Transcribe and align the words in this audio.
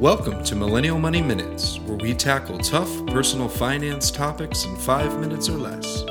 Welcome 0.00 0.42
to 0.44 0.56
Millennial 0.56 0.98
Money 0.98 1.20
Minutes, 1.20 1.78
where 1.80 1.98
we 1.98 2.14
tackle 2.14 2.56
tough 2.56 2.88
personal 3.08 3.50
finance 3.50 4.10
topics 4.10 4.64
in 4.64 4.74
five 4.76 5.20
minutes 5.20 5.50
or 5.50 5.58
less. 5.58 6.04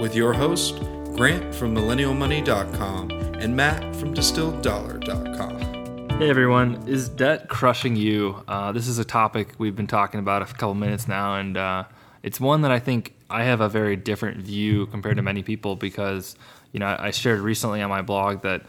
With 0.00 0.14
your 0.14 0.32
host, 0.32 0.76
Grant 1.16 1.52
from 1.52 1.74
MillennialMoney.com 1.74 3.10
and 3.10 3.56
Matt 3.56 3.96
from 3.96 4.14
DistilledDollar.com. 4.14 6.20
Hey 6.20 6.30
everyone, 6.30 6.86
is 6.86 7.08
debt 7.08 7.48
crushing 7.48 7.96
you? 7.96 8.44
Uh, 8.46 8.70
this 8.70 8.86
is 8.86 9.00
a 9.00 9.04
topic 9.04 9.48
we've 9.58 9.74
been 9.74 9.88
talking 9.88 10.20
about 10.20 10.42
a 10.42 10.44
couple 10.44 10.76
minutes 10.76 11.08
now, 11.08 11.34
and 11.34 11.56
uh, 11.56 11.82
it's 12.22 12.38
one 12.38 12.60
that 12.60 12.70
I 12.70 12.78
think 12.78 13.12
I 13.28 13.42
have 13.42 13.60
a 13.60 13.68
very 13.68 13.96
different 13.96 14.36
view 14.36 14.86
compared 14.86 15.16
to 15.16 15.22
many 15.22 15.42
people 15.42 15.74
because, 15.74 16.36
you 16.70 16.78
know, 16.78 16.96
I 16.96 17.10
shared 17.10 17.40
recently 17.40 17.82
on 17.82 17.90
my 17.90 18.02
blog 18.02 18.42
that 18.42 18.62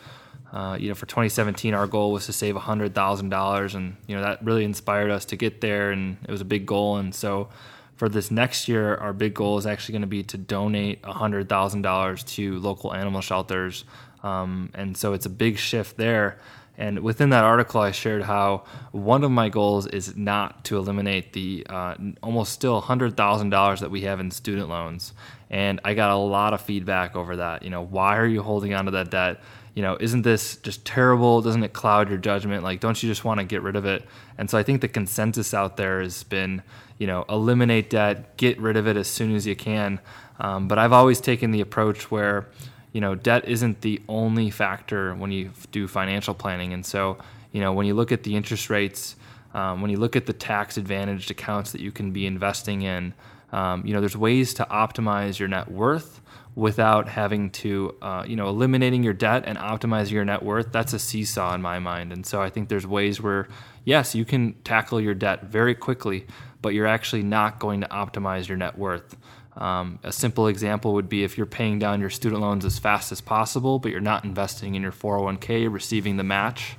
uh, 0.53 0.77
you 0.79 0.87
know, 0.87 0.93
for 0.93 1.07
2017, 1.07 1.73
our 1.73 1.87
goal 1.87 2.11
was 2.11 2.27
to 2.27 2.33
save 2.33 2.53
$100,000, 2.53 3.75
and 3.75 3.97
you 4.05 4.15
know 4.15 4.21
that 4.21 4.45
really 4.45 4.63
inspired 4.63 5.09
us 5.09 5.25
to 5.25 5.35
get 5.35 5.61
there, 5.61 5.91
and 5.91 6.17
it 6.23 6.31
was 6.31 6.41
a 6.41 6.45
big 6.45 6.67
goal. 6.67 6.97
And 6.97 7.13
so, 7.13 7.49
for 7.95 8.07
this 8.07 8.29
next 8.29 8.67
year, 8.67 8.95
our 8.95 9.13
big 9.13 9.33
goal 9.33 9.57
is 9.57 9.65
actually 9.65 9.93
going 9.93 10.03
to 10.03 10.07
be 10.07 10.21
to 10.23 10.37
donate 10.37 11.01
$100,000 11.01 12.27
to 12.35 12.59
local 12.59 12.93
animal 12.93 13.21
shelters, 13.21 13.83
um, 14.21 14.69
and 14.75 14.95
so 14.95 15.13
it's 15.13 15.25
a 15.25 15.29
big 15.29 15.57
shift 15.57 15.97
there. 15.97 16.37
And 16.77 16.99
within 16.99 17.29
that 17.29 17.43
article, 17.43 17.81
I 17.81 17.91
shared 17.91 18.23
how 18.23 18.63
one 18.91 19.23
of 19.23 19.29
my 19.29 19.49
goals 19.49 19.85
is 19.85 20.15
not 20.15 20.65
to 20.65 20.77
eliminate 20.77 21.33
the 21.33 21.65
uh, 21.69 21.95
almost 22.23 22.51
still 22.51 22.81
$100,000 22.81 23.79
that 23.79 23.91
we 23.91 24.01
have 24.01 24.19
in 24.19 24.31
student 24.31 24.69
loans. 24.69 25.13
And 25.51 25.79
I 25.85 25.93
got 25.93 26.09
a 26.09 26.15
lot 26.15 26.53
of 26.53 26.61
feedback 26.61 27.15
over 27.15 27.35
that. 27.35 27.61
You 27.61 27.69
know, 27.69 27.83
why 27.83 28.17
are 28.17 28.25
you 28.25 28.41
holding 28.41 28.73
on 28.73 28.85
to 28.85 28.91
that 28.91 29.11
debt? 29.11 29.41
You 29.73 29.81
know, 29.81 29.97
isn't 29.99 30.21
this 30.21 30.57
just 30.57 30.85
terrible? 30.85 31.41
Doesn't 31.41 31.63
it 31.63 31.73
cloud 31.73 32.09
your 32.09 32.19
judgment? 32.19 32.63
Like, 32.63 32.79
don't 32.79 33.01
you 33.01 33.09
just 33.09 33.25
want 33.25 33.39
to 33.39 33.45
get 33.45 33.61
rid 33.63 33.75
of 33.75 33.85
it? 33.85 34.05
And 34.37 34.49
so 34.49 34.57
I 34.57 34.63
think 34.63 34.81
the 34.81 34.87
consensus 34.87 35.53
out 35.53 35.77
there 35.77 36.01
has 36.01 36.23
been, 36.23 36.61
you 36.99 37.07
know, 37.07 37.25
eliminate 37.27 37.89
debt, 37.89 38.37
get 38.37 38.59
rid 38.59 38.77
of 38.77 38.87
it 38.87 38.97
as 38.97 39.07
soon 39.07 39.35
as 39.35 39.47
you 39.47 39.55
can. 39.55 39.99
Um, 40.39 40.67
but 40.67 40.77
I've 40.77 40.93
always 40.93 41.19
taken 41.19 41.51
the 41.51 41.61
approach 41.61 42.11
where, 42.11 42.47
you 42.91 43.01
know, 43.01 43.15
debt 43.15 43.47
isn't 43.47 43.81
the 43.81 44.01
only 44.07 44.51
factor 44.51 45.15
when 45.15 45.31
you 45.31 45.51
do 45.71 45.87
financial 45.87 46.35
planning. 46.35 46.73
And 46.73 46.85
so, 46.85 47.17
you 47.51 47.61
know, 47.61 47.73
when 47.73 47.87
you 47.87 47.95
look 47.95 48.11
at 48.11 48.23
the 48.23 48.35
interest 48.35 48.69
rates, 48.69 49.15
um, 49.55 49.81
when 49.81 49.89
you 49.89 49.97
look 49.97 50.15
at 50.15 50.27
the 50.27 50.33
tax 50.33 50.77
advantaged 50.77 51.31
accounts 51.31 51.71
that 51.71 51.81
you 51.81 51.91
can 51.91 52.11
be 52.11 52.27
investing 52.27 52.83
in, 52.83 53.13
um, 53.51 53.85
you 53.85 53.93
know, 53.93 53.99
there's 53.99 54.17
ways 54.17 54.53
to 54.55 54.65
optimize 54.65 55.39
your 55.39 55.47
net 55.47 55.71
worth 55.71 56.21
without 56.55 57.09
having 57.09 57.49
to, 57.49 57.95
uh, 58.01 58.23
you 58.27 58.35
know, 58.35 58.47
eliminating 58.47 59.03
your 59.03 59.13
debt 59.13 59.43
and 59.45 59.57
optimizing 59.57 60.11
your 60.11 60.25
net 60.25 60.43
worth. 60.43 60.71
That's 60.71 60.93
a 60.93 60.99
seesaw 60.99 61.55
in 61.55 61.61
my 61.61 61.79
mind. 61.79 62.13
And 62.13 62.25
so 62.25 62.41
I 62.41 62.49
think 62.49 62.69
there's 62.69 62.85
ways 62.85 63.19
where, 63.19 63.47
yes, 63.85 64.13
you 64.13 64.23
can 64.23 64.53
tackle 64.63 65.01
your 65.01 65.15
debt 65.15 65.45
very 65.45 65.73
quickly, 65.73 66.27
but 66.61 66.73
you're 66.73 66.87
actually 66.87 67.23
not 67.23 67.59
going 67.59 67.81
to 67.81 67.87
optimize 67.87 68.47
your 68.47 68.57
net 68.57 68.77
worth. 68.77 69.15
Um, 69.55 69.99
a 70.03 70.11
simple 70.11 70.47
example 70.47 70.93
would 70.93 71.09
be 71.09 71.23
if 71.23 71.37
you're 71.37 71.45
paying 71.45 71.79
down 71.79 72.01
your 72.01 72.09
student 72.09 72.41
loans 72.41 72.65
as 72.65 72.79
fast 72.79 73.11
as 73.11 73.21
possible, 73.21 73.79
but 73.79 73.91
you're 73.91 74.01
not 74.01 74.23
investing 74.23 74.75
in 74.75 74.81
your 74.81 74.91
401k, 74.91 75.71
receiving 75.71 76.17
the 76.17 76.23
match, 76.23 76.75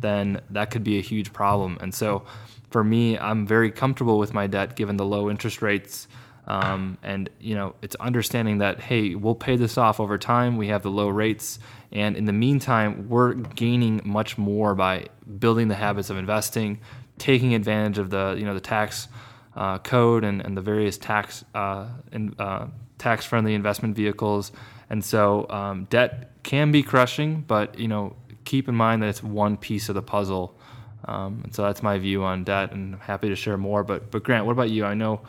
then 0.00 0.40
that 0.50 0.70
could 0.70 0.84
be 0.84 0.98
a 0.98 1.02
huge 1.02 1.32
problem. 1.32 1.78
And 1.80 1.94
so 1.94 2.24
for 2.70 2.84
me, 2.84 3.18
I'm 3.18 3.46
very 3.46 3.70
comfortable 3.70 4.18
with 4.18 4.34
my 4.34 4.46
debt 4.46 4.76
given 4.76 4.96
the 4.96 5.04
low 5.04 5.30
interest 5.30 5.62
rates 5.62 6.06
um, 6.48 6.96
and 7.02 7.28
you 7.38 7.54
know, 7.54 7.74
it's 7.82 7.94
understanding 7.96 8.58
that 8.58 8.80
hey, 8.80 9.14
we'll 9.14 9.34
pay 9.34 9.56
this 9.56 9.76
off 9.76 10.00
over 10.00 10.16
time. 10.16 10.56
We 10.56 10.68
have 10.68 10.82
the 10.82 10.90
low 10.90 11.08
rates, 11.08 11.58
and 11.92 12.16
in 12.16 12.24
the 12.24 12.32
meantime, 12.32 13.08
we're 13.08 13.34
gaining 13.34 14.00
much 14.04 14.38
more 14.38 14.74
by 14.74 15.06
building 15.38 15.68
the 15.68 15.74
habits 15.74 16.08
of 16.08 16.16
investing, 16.16 16.80
taking 17.18 17.54
advantage 17.54 17.98
of 17.98 18.08
the 18.08 18.34
you 18.38 18.46
know 18.46 18.54
the 18.54 18.60
tax 18.60 19.08
uh, 19.56 19.78
code 19.78 20.24
and, 20.24 20.40
and 20.40 20.56
the 20.56 20.62
various 20.62 20.96
tax 20.96 21.44
uh, 21.54 21.88
in, 22.12 22.34
uh, 22.38 22.68
tax 22.96 23.26
friendly 23.26 23.54
investment 23.54 23.94
vehicles. 23.94 24.50
And 24.88 25.04
so, 25.04 25.46
um, 25.50 25.84
debt 25.90 26.30
can 26.44 26.72
be 26.72 26.82
crushing, 26.82 27.42
but 27.46 27.78
you 27.78 27.88
know, 27.88 28.16
keep 28.46 28.68
in 28.68 28.74
mind 28.74 29.02
that 29.02 29.08
it's 29.08 29.22
one 29.22 29.58
piece 29.58 29.90
of 29.90 29.94
the 29.94 30.02
puzzle. 30.02 30.58
Um, 31.04 31.42
and 31.44 31.54
so 31.54 31.62
that's 31.62 31.82
my 31.82 31.98
view 31.98 32.24
on 32.24 32.44
debt, 32.44 32.72
and 32.72 32.94
I'm 32.94 33.00
happy 33.00 33.28
to 33.28 33.36
share 33.36 33.58
more. 33.58 33.84
But 33.84 34.10
but 34.10 34.24
Grant, 34.24 34.46
what 34.46 34.52
about 34.52 34.70
you? 34.70 34.86
I 34.86 34.94
know 34.94 35.20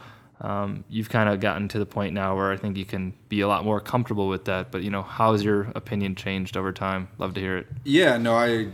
um, 0.41 0.85
you've 0.89 1.09
kind 1.09 1.27
of 1.29 1.39
gotten 1.41 1.67
to 1.69 1.79
the 1.79 1.85
point 1.85 2.13
now 2.13 2.35
where 2.35 2.51
I 2.51 2.57
think 2.57 2.77
you 2.77 2.85
can 2.85 3.13
be 3.27 3.41
a 3.41 3.47
lot 3.47 3.65
more 3.65 3.81
comfortable 3.81 4.29
with 4.29 4.45
that. 4.45 4.71
But 4.71 4.83
you 4.83 4.89
know, 4.89 5.01
how 5.01 5.33
has 5.33 5.43
your 5.43 5.63
opinion 5.75 6.15
changed 6.15 6.55
over 6.55 6.71
time? 6.71 7.09
Love 7.17 7.33
to 7.33 7.41
hear 7.41 7.57
it. 7.57 7.67
Yeah, 7.83 8.17
no, 8.17 8.35
I 8.35 8.69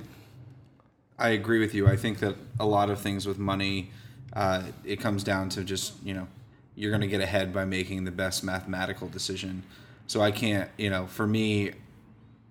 I 1.18 1.30
agree 1.30 1.60
with 1.60 1.74
you. 1.74 1.88
I 1.88 1.96
think 1.96 2.20
that 2.20 2.36
a 2.60 2.66
lot 2.66 2.90
of 2.90 3.00
things 3.00 3.26
with 3.26 3.40
money, 3.40 3.92
uh, 4.34 4.64
it 4.84 5.00
comes 5.00 5.24
down 5.24 5.50
to 5.50 5.64
just 5.64 5.94
you 6.04 6.14
know, 6.14 6.28
you're 6.76 6.92
going 6.92 7.02
to 7.02 7.08
get 7.08 7.22
ahead 7.22 7.52
by 7.52 7.66
making 7.66 8.04
the 8.04 8.12
best 8.12 8.44
mathematical 8.44 9.08
decision. 9.08 9.64
So 10.08 10.22
I 10.22 10.30
can't, 10.30 10.70
you 10.78 10.92
know, 10.92 11.08
for 11.08 11.26
me, 11.26 11.72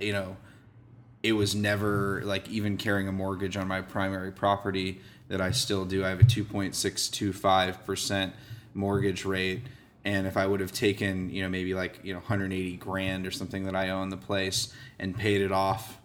you 0.01 0.13
know, 0.13 0.37
it 1.23 1.33
was 1.33 1.55
never 1.55 2.21
like 2.25 2.49
even 2.49 2.77
carrying 2.77 3.07
a 3.07 3.13
mortgage 3.13 3.57
on 3.57 3.69
my 3.69 3.81
primary 3.81 4.33
property 4.33 5.01
that 5.29 5.41
I 5.41 5.53
still 5.53 5.85
do. 5.85 6.05
I 6.05 6.09
have 6.09 6.21
a 6.21 6.25
2.625 6.25 7.85
percent 7.85 8.33
mortgage 8.75 9.25
rate 9.25 9.63
and 10.05 10.27
if 10.27 10.37
I 10.37 10.47
would 10.47 10.61
have 10.61 10.73
taken, 10.73 11.31
you 11.31 11.43
know, 11.43 11.49
maybe 11.49 11.73
like, 11.73 12.01
you 12.03 12.13
know, 12.13 12.19
180 12.19 12.77
grand 12.77 13.27
or 13.27 13.31
something 13.31 13.65
that 13.65 13.75
I 13.75 13.89
own 13.89 14.11
the 14.11 14.19
place 14.19 14.73
and 14.99 15.17
paid 15.17 15.41
it 15.41 15.51
off 15.51 15.99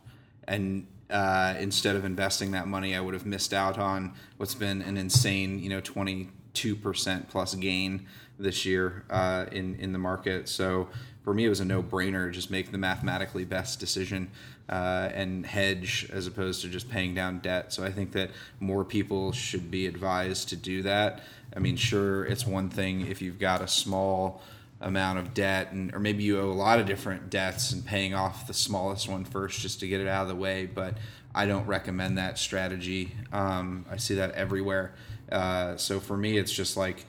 and 0.47 0.87
uh, 1.09 1.55
instead 1.59 1.95
of 1.95 2.05
investing 2.05 2.51
that 2.51 2.67
money, 2.67 2.95
I 2.95 2.99
would 2.99 3.13
have 3.13 3.25
missed 3.25 3.53
out 3.53 3.77
on 3.77 4.13
what's 4.37 4.55
been 4.55 4.81
an 4.81 4.97
insane, 4.97 5.59
you 5.59 5.69
know, 5.69 5.81
22% 5.81 7.29
plus 7.29 7.55
gain 7.55 8.05
this 8.37 8.65
year 8.65 9.03
uh, 9.09 9.45
in, 9.51 9.75
in 9.75 9.91
the 9.91 9.99
market. 9.99 10.47
So 10.47 10.89
for 11.23 11.33
me, 11.33 11.45
it 11.45 11.49
was 11.49 11.59
a 11.59 11.65
no 11.65 11.81
brainer. 11.81 12.31
Just 12.31 12.51
make 12.51 12.71
the 12.71 12.77
mathematically 12.77 13.43
best 13.43 13.79
decision 13.79 14.31
uh, 14.69 15.09
and 15.13 15.45
hedge 15.45 16.07
as 16.13 16.27
opposed 16.27 16.61
to 16.61 16.67
just 16.67 16.89
paying 16.89 17.15
down 17.15 17.39
debt. 17.39 17.73
So 17.73 17.83
I 17.83 17.91
think 17.91 18.11
that 18.11 18.29
more 18.59 18.85
people 18.85 19.31
should 19.31 19.71
be 19.71 19.87
advised 19.87 20.49
to 20.49 20.55
do 20.55 20.83
that. 20.83 21.21
I 21.55 21.59
mean, 21.59 21.75
sure, 21.75 22.23
it's 22.25 22.45
one 22.45 22.69
thing 22.69 23.07
if 23.07 23.21
you've 23.21 23.39
got 23.39 23.61
a 23.61 23.67
small 23.67 24.41
amount 24.81 25.19
of 25.19 25.33
debt 25.33 25.71
and 25.73 25.93
or 25.93 25.99
maybe 25.99 26.23
you 26.23 26.39
owe 26.39 26.49
a 26.49 26.53
lot 26.53 26.79
of 26.79 26.85
different 26.85 27.29
debts 27.29 27.73
and 27.73 27.85
paying 27.85 28.13
off 28.13 28.47
the 28.47 28.53
smallest 28.53 29.09
one 29.09 29.25
first 29.25 29.59
just 29.59 29.81
to 29.81 29.87
get 29.87 29.99
it 29.99 30.07
out 30.07 30.21
of 30.21 30.29
the 30.29 30.35
way 30.35 30.65
but 30.65 30.97
i 31.35 31.45
don't 31.45 31.65
recommend 31.65 32.17
that 32.17 32.39
strategy 32.39 33.13
um, 33.33 33.85
i 33.91 33.97
see 33.97 34.15
that 34.15 34.31
everywhere 34.31 34.93
uh, 35.33 35.75
so 35.75 35.99
for 35.99 36.15
me 36.15 36.37
it's 36.37 36.53
just 36.53 36.77
like 36.77 37.05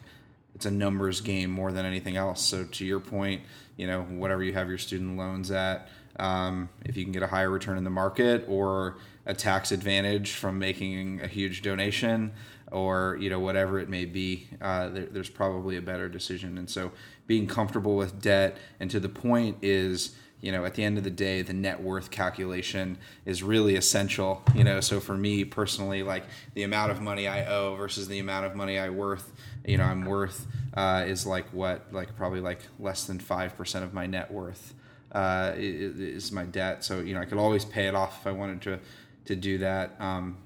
it's 0.60 0.66
a 0.66 0.70
numbers 0.70 1.22
game 1.22 1.50
more 1.50 1.72
than 1.72 1.86
anything 1.86 2.16
else. 2.16 2.44
So 2.44 2.64
to 2.64 2.84
your 2.84 3.00
point 3.00 3.40
you 3.80 3.86
know 3.86 4.02
whatever 4.02 4.44
you 4.44 4.52
have 4.52 4.68
your 4.68 4.76
student 4.76 5.16
loans 5.16 5.50
at 5.50 5.88
um, 6.18 6.68
if 6.84 6.98
you 6.98 7.04
can 7.04 7.12
get 7.12 7.22
a 7.22 7.26
higher 7.26 7.48
return 7.48 7.78
in 7.78 7.84
the 7.84 7.88
market 7.88 8.44
or 8.46 8.98
a 9.24 9.32
tax 9.32 9.72
advantage 9.72 10.32
from 10.32 10.58
making 10.58 11.22
a 11.22 11.26
huge 11.26 11.62
donation 11.62 12.30
or 12.70 13.16
you 13.18 13.30
know 13.30 13.40
whatever 13.40 13.78
it 13.78 13.88
may 13.88 14.04
be 14.04 14.48
uh, 14.60 14.90
there, 14.90 15.06
there's 15.06 15.30
probably 15.30 15.78
a 15.78 15.82
better 15.82 16.10
decision. 16.10 16.58
And 16.58 16.68
so 16.68 16.92
being 17.26 17.46
comfortable 17.46 17.96
with 17.96 18.20
debt 18.20 18.58
and 18.80 18.90
to 18.90 19.00
the 19.00 19.08
point 19.08 19.56
is 19.62 20.14
you 20.40 20.50
know 20.50 20.64
at 20.64 20.74
the 20.74 20.84
end 20.84 20.98
of 20.98 21.04
the 21.04 21.10
day 21.10 21.42
the 21.42 21.52
net 21.52 21.82
worth 21.82 22.10
calculation 22.10 22.96
is 23.24 23.42
really 23.42 23.76
essential 23.76 24.42
you 24.54 24.64
know 24.64 24.80
so 24.80 25.00
for 25.00 25.16
me 25.16 25.44
personally 25.44 26.02
like 26.02 26.24
the 26.54 26.62
amount 26.62 26.90
of 26.90 27.00
money 27.00 27.28
i 27.28 27.44
owe 27.46 27.74
versus 27.76 28.08
the 28.08 28.18
amount 28.18 28.46
of 28.46 28.54
money 28.54 28.78
i 28.78 28.88
worth 28.88 29.32
you 29.66 29.76
know 29.76 29.84
i'm 29.84 30.04
worth 30.04 30.46
uh, 30.74 31.04
is 31.06 31.26
like 31.26 31.46
what 31.52 31.92
like 31.92 32.16
probably 32.16 32.40
like 32.40 32.60
less 32.78 33.04
than 33.04 33.18
5% 33.18 33.82
of 33.82 33.92
my 33.92 34.06
net 34.06 34.30
worth 34.30 34.74
uh, 35.12 35.52
is 35.56 36.30
my 36.30 36.44
debt. 36.44 36.84
So 36.84 37.00
you 37.00 37.14
know 37.14 37.20
i 37.20 37.24
could 37.24 37.38
always 37.38 37.64
pay 37.64 37.88
it 37.88 37.94
off 37.94 38.20
if 38.20 38.26
i 38.26 38.32
wanted 38.32 38.62
to 38.62 38.78
to 39.24 39.36
do 39.36 39.58
that 39.58 40.00
um, 40.00 40.38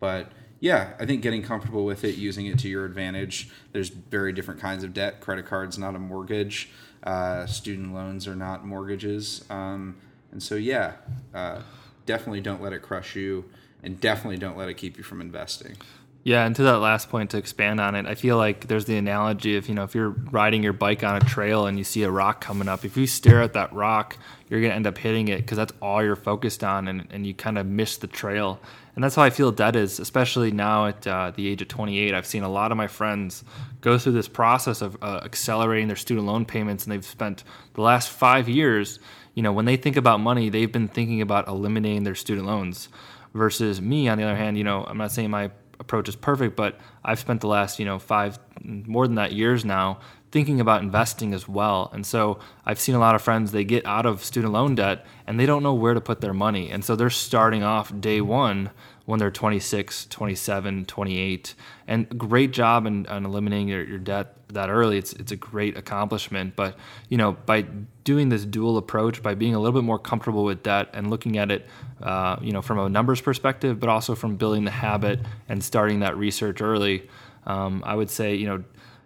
but 0.00 0.30
yeah, 0.62 0.92
I 1.00 1.06
think 1.06 1.22
getting 1.22 1.42
comfortable 1.42 1.84
with 1.84 2.04
it, 2.04 2.14
using 2.14 2.46
it 2.46 2.56
to 2.60 2.68
your 2.68 2.84
advantage. 2.84 3.50
There's 3.72 3.88
very 3.88 4.32
different 4.32 4.60
kinds 4.60 4.84
of 4.84 4.94
debt. 4.94 5.20
Credit 5.20 5.44
cards 5.44 5.76
not 5.76 5.96
a 5.96 5.98
mortgage. 5.98 6.70
Uh, 7.02 7.46
student 7.46 7.92
loans 7.92 8.28
are 8.28 8.36
not 8.36 8.64
mortgages. 8.64 9.44
Um, 9.50 9.96
and 10.30 10.40
so, 10.40 10.54
yeah, 10.54 10.92
uh, 11.34 11.62
definitely 12.06 12.42
don't 12.42 12.62
let 12.62 12.72
it 12.72 12.80
crush 12.80 13.16
you, 13.16 13.44
and 13.82 14.00
definitely 14.00 14.36
don't 14.36 14.56
let 14.56 14.68
it 14.68 14.74
keep 14.74 14.96
you 14.96 15.02
from 15.02 15.20
investing. 15.20 15.76
Yeah, 16.24 16.46
and 16.46 16.54
to 16.54 16.62
that 16.64 16.78
last 16.78 17.08
point, 17.08 17.30
to 17.30 17.36
expand 17.36 17.80
on 17.80 17.96
it, 17.96 18.06
I 18.06 18.14
feel 18.14 18.36
like 18.36 18.68
there's 18.68 18.84
the 18.84 18.96
analogy 18.96 19.56
of 19.56 19.68
you 19.68 19.74
know 19.74 19.82
if 19.82 19.92
you're 19.94 20.10
riding 20.10 20.62
your 20.62 20.72
bike 20.72 21.02
on 21.02 21.16
a 21.16 21.20
trail 21.20 21.66
and 21.66 21.76
you 21.76 21.82
see 21.82 22.04
a 22.04 22.10
rock 22.10 22.40
coming 22.40 22.68
up, 22.68 22.84
if 22.84 22.96
you 22.96 23.08
stare 23.08 23.42
at 23.42 23.54
that 23.54 23.72
rock, 23.72 24.16
you're 24.48 24.60
gonna 24.60 24.74
end 24.74 24.86
up 24.86 24.98
hitting 24.98 25.26
it 25.26 25.38
because 25.38 25.58
that's 25.58 25.72
all 25.82 26.02
you're 26.02 26.14
focused 26.14 26.62
on, 26.62 26.86
and, 26.86 27.08
and 27.10 27.26
you 27.26 27.34
kind 27.34 27.58
of 27.58 27.66
miss 27.66 27.96
the 27.96 28.06
trail. 28.06 28.60
And 28.94 29.02
that's 29.02 29.16
how 29.16 29.22
I 29.22 29.30
feel 29.30 29.50
debt 29.50 29.74
is, 29.74 29.98
especially 29.98 30.52
now 30.52 30.86
at 30.86 31.06
uh, 31.06 31.32
the 31.34 31.48
age 31.48 31.60
of 31.62 31.68
28. 31.68 32.14
I've 32.14 32.26
seen 32.26 32.42
a 32.44 32.48
lot 32.48 32.70
of 32.70 32.76
my 32.76 32.86
friends 32.86 33.42
go 33.80 33.98
through 33.98 34.12
this 34.12 34.28
process 34.28 34.80
of 34.82 34.96
uh, 35.02 35.22
accelerating 35.24 35.88
their 35.88 35.96
student 35.96 36.26
loan 36.26 36.44
payments, 36.44 36.84
and 36.84 36.92
they've 36.92 37.04
spent 37.04 37.42
the 37.74 37.80
last 37.80 38.10
five 38.10 38.48
years. 38.48 39.00
You 39.34 39.42
know, 39.42 39.52
when 39.52 39.64
they 39.64 39.76
think 39.76 39.96
about 39.96 40.20
money, 40.20 40.50
they've 40.50 40.70
been 40.70 40.88
thinking 40.88 41.20
about 41.20 41.48
eliminating 41.48 42.04
their 42.04 42.14
student 42.14 42.46
loans. 42.46 42.88
Versus 43.34 43.80
me, 43.80 44.08
on 44.08 44.18
the 44.18 44.24
other 44.24 44.36
hand, 44.36 44.58
you 44.58 44.64
know, 44.64 44.84
I'm 44.84 44.98
not 44.98 45.10
saying 45.10 45.30
my 45.30 45.50
approach 45.82 46.08
is 46.08 46.16
perfect, 46.16 46.56
but 46.56 46.78
I've 47.04 47.18
spent 47.18 47.42
the 47.42 47.48
last 47.48 47.78
you 47.78 47.84
know 47.84 47.98
five 47.98 48.38
more 48.62 49.06
than 49.06 49.16
that 49.16 49.32
years 49.32 49.64
now 49.64 49.98
thinking 50.30 50.60
about 50.60 50.82
investing 50.82 51.34
as 51.34 51.46
well. 51.46 51.90
And 51.92 52.06
so 52.06 52.38
I've 52.64 52.80
seen 52.80 52.94
a 52.94 52.98
lot 52.98 53.14
of 53.14 53.20
friends, 53.20 53.52
they 53.52 53.64
get 53.64 53.84
out 53.84 54.06
of 54.06 54.24
student 54.24 54.54
loan 54.54 54.74
debt 54.74 55.04
and 55.26 55.38
they 55.38 55.44
don't 55.44 55.62
know 55.62 55.74
where 55.74 55.92
to 55.92 56.00
put 56.00 56.22
their 56.22 56.32
money. 56.32 56.70
And 56.70 56.82
so 56.82 56.96
they're 56.96 57.10
starting 57.10 57.62
off 57.62 57.92
day 58.00 58.22
one 58.22 58.70
when 59.04 59.18
they're 59.18 59.30
26, 59.30 60.06
27, 60.06 60.84
28. 60.84 61.54
And 61.88 62.18
great 62.18 62.52
job 62.52 62.86
in, 62.86 63.06
in 63.06 63.24
eliminating 63.24 63.68
your, 63.68 63.84
your 63.84 63.98
debt 63.98 64.36
that 64.48 64.70
early. 64.70 64.98
It's, 64.98 65.12
it's 65.14 65.32
a 65.32 65.36
great 65.36 65.76
accomplishment. 65.76 66.54
But, 66.56 66.76
you 67.08 67.18
know, 67.18 67.32
by 67.32 67.62
doing 68.04 68.28
this 68.28 68.44
dual 68.44 68.78
approach, 68.78 69.22
by 69.22 69.34
being 69.34 69.54
a 69.54 69.58
little 69.58 69.80
bit 69.80 69.84
more 69.84 69.98
comfortable 69.98 70.44
with 70.44 70.62
debt 70.62 70.90
and 70.92 71.10
looking 71.10 71.38
at 71.38 71.50
it, 71.50 71.66
uh, 72.02 72.36
you 72.40 72.52
know, 72.52 72.62
from 72.62 72.78
a 72.78 72.88
numbers 72.88 73.20
perspective, 73.20 73.80
but 73.80 73.88
also 73.88 74.14
from 74.14 74.36
building 74.36 74.64
the 74.64 74.70
habit 74.70 75.20
and 75.48 75.62
starting 75.62 76.00
that 76.00 76.16
research 76.16 76.60
early, 76.60 77.08
um, 77.46 77.82
I 77.84 77.94
would 77.94 78.10
say, 78.10 78.34
you 78.34 78.46
know, 78.46 78.64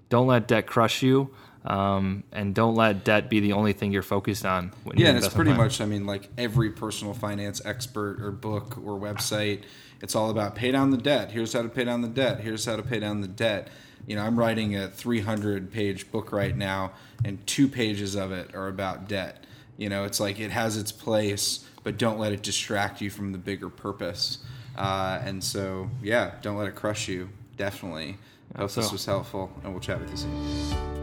don't 0.09 0.27
let 0.27 0.47
debt 0.47 0.67
crush 0.67 1.03
you. 1.03 1.31
Um, 1.67 2.23
and 2.33 2.55
don't 2.55 2.75
let 2.77 3.05
debt 3.05 3.29
be 3.29 3.41
the 3.41 3.53
only 3.55 3.73
thing 3.73 3.93
you're 3.93 4.03
focused 4.03 4.47
on. 4.47 4.73
When 4.85 4.97
you're. 4.97 5.07
Yeah, 5.07 5.15
and 5.15 5.25
it's 5.25 5.33
pretty 5.33 5.51
plan. 5.51 5.65
much, 5.65 5.81
I 5.81 5.87
mean, 5.87 6.07
like 6.07 6.29
every 6.39 6.71
personal 6.71 7.13
finance 7.13 7.61
expert 7.65 8.21
or 8.21 8.31
book 8.31 8.79
or 8.79 8.99
website, 8.99 9.63
it's 10.01 10.15
all 10.15 10.31
about 10.31 10.55
pay 10.55 10.71
down 10.71 10.91
the 10.91 10.97
debt. 10.97 11.33
Here's 11.33 11.53
how 11.53 11.63
to 11.63 11.69
pay 11.69 11.85
down 11.85 12.03
the 12.03 12.09
debt. 12.09 12.41
Here's 12.41 12.65
how 12.65 12.77
to 12.77 12.83
pay 12.83 13.01
down 13.01 13.21
the 13.21 13.29
debt. 13.29 13.69
You 14.07 14.15
know, 14.15 14.23
I'm 14.23 14.39
writing 14.39 14.77
a 14.77 14.89
300 14.89 15.73
page 15.73 16.11
book 16.13 16.31
right 16.31 16.57
now, 16.57 16.93
and 17.25 17.45
two 17.47 17.67
pages 17.67 18.15
of 18.15 18.31
it 18.31 18.55
are 18.55 18.69
about 18.69 19.09
debt. 19.09 19.45
You 19.77 19.89
know, 19.89 20.05
it's 20.05 20.21
like 20.21 20.39
it 20.39 20.53
has 20.53 20.77
its 20.77 20.93
place, 20.93 21.69
but 21.83 21.99
don't 21.99 22.19
let 22.19 22.33
it 22.33 22.43
distract 22.43 23.01
you 23.01 23.11
from 23.11 23.33
the 23.33 23.39
bigger 23.39 23.69
purpose. 23.69 24.39
Uh, 24.77 25.21
and 25.25 25.43
so, 25.43 25.91
yeah, 26.03 26.33
don't 26.43 26.57
let 26.57 26.69
it 26.69 26.75
crush 26.75 27.09
you. 27.09 27.29
Definitely. 27.57 28.19
I 28.55 28.61
Hope 28.61 28.71
so. 28.71 28.81
this 28.81 28.93
was 28.93 29.05
helpful, 29.05 29.51
and 29.65 29.73
we'll 29.73 29.81
chat 29.81 30.01
with 30.01 30.11
you 30.11 30.17
soon. 30.17 30.96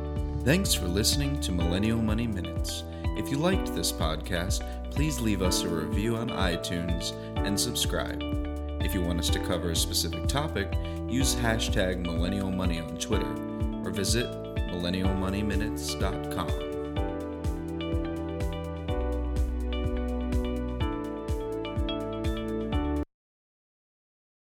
Thanks 0.44 0.74
for 0.74 0.88
listening 0.90 1.40
to 1.40 1.54
Millennial 1.54 2.02
Money 2.02 2.28
Minutes. 2.28 2.84
If 3.16 3.32
you 3.32 3.38
liked 3.38 3.74
this 3.74 3.94
podcast, 3.94 4.62
please 4.92 5.22
leave 5.22 5.42
us 5.42 5.64
a 5.64 5.70
review 5.70 6.18
on 6.18 6.32
iTunes 6.32 7.14
and 7.38 7.58
subscribe. 7.58 8.22
If 8.82 8.94
you 8.94 9.02
want 9.02 9.20
us 9.20 9.30
to 9.30 9.40
cover 9.40 9.70
a 9.70 9.76
specific 9.76 10.28
topic, 10.28 10.74
use 11.08 11.34
hashtag 11.34 12.00
millennial 12.00 12.52
money 12.52 12.82
on 12.82 12.98
Twitter 12.98 13.32
or 13.86 13.92
visit 13.92 14.26
millennialmoneyminutes.com. 14.58 16.73